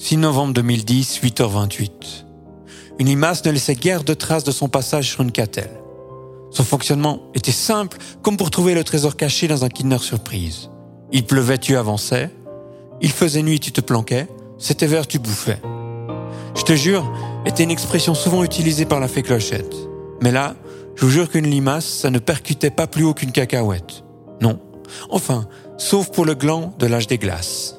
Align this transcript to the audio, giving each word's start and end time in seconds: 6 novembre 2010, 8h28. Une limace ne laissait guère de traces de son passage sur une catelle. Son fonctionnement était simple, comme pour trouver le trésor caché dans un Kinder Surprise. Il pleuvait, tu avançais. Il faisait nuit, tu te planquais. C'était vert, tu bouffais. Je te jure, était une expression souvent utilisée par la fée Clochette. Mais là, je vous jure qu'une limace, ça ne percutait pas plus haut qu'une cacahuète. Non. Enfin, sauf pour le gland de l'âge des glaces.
6 0.00 0.18
novembre 0.18 0.54
2010, 0.54 1.20
8h28. 1.24 1.90
Une 3.00 3.08
limace 3.08 3.44
ne 3.44 3.50
laissait 3.50 3.74
guère 3.74 4.04
de 4.04 4.14
traces 4.14 4.44
de 4.44 4.52
son 4.52 4.68
passage 4.68 5.10
sur 5.10 5.22
une 5.22 5.32
catelle. 5.32 5.72
Son 6.52 6.62
fonctionnement 6.62 7.20
était 7.34 7.50
simple, 7.50 7.98
comme 8.22 8.36
pour 8.36 8.52
trouver 8.52 8.74
le 8.74 8.84
trésor 8.84 9.16
caché 9.16 9.48
dans 9.48 9.64
un 9.64 9.68
Kinder 9.68 10.00
Surprise. 10.00 10.70
Il 11.10 11.24
pleuvait, 11.24 11.58
tu 11.58 11.76
avançais. 11.76 12.30
Il 13.00 13.10
faisait 13.10 13.42
nuit, 13.42 13.58
tu 13.58 13.72
te 13.72 13.80
planquais. 13.80 14.28
C'était 14.56 14.86
vert, 14.86 15.08
tu 15.08 15.18
bouffais. 15.18 15.60
Je 16.54 16.62
te 16.62 16.74
jure, 16.74 17.12
était 17.44 17.64
une 17.64 17.72
expression 17.72 18.14
souvent 18.14 18.44
utilisée 18.44 18.84
par 18.84 19.00
la 19.00 19.08
fée 19.08 19.24
Clochette. 19.24 19.74
Mais 20.22 20.30
là, 20.30 20.54
je 20.94 21.04
vous 21.04 21.10
jure 21.10 21.28
qu'une 21.28 21.50
limace, 21.50 21.86
ça 21.86 22.10
ne 22.10 22.20
percutait 22.20 22.70
pas 22.70 22.86
plus 22.86 23.02
haut 23.02 23.14
qu'une 23.14 23.32
cacahuète. 23.32 24.04
Non. 24.40 24.60
Enfin, 25.10 25.48
sauf 25.76 26.12
pour 26.12 26.24
le 26.24 26.36
gland 26.36 26.72
de 26.78 26.86
l'âge 26.86 27.08
des 27.08 27.18
glaces. 27.18 27.77